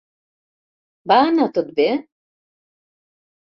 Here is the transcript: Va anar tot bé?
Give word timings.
Va 1.11 1.19
anar 1.27 1.47
tot 1.59 1.71
bé? 1.81 1.87